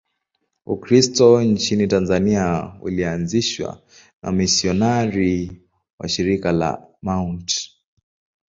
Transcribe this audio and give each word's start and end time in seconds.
Ukristo 0.65 1.41
nchini 1.43 1.87
Tanzania 1.87 2.73
ulianzishwa 2.81 3.73
na 4.23 4.29
wamisionari 4.29 5.61
wa 5.99 6.09
Shirika 6.09 6.51
la 6.51 6.87
Mt. 7.03 7.71